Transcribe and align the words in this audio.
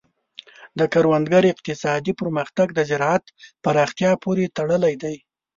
د 0.79 0.81
کروندګر 0.93 1.43
اقتصادي 1.53 2.13
پرمختګ 2.21 2.67
د 2.73 2.79
زراعت 2.89 3.23
پراختیا 3.63 4.11
پورې 4.23 4.53
تړلی 4.57 4.93
دی. 5.03 5.15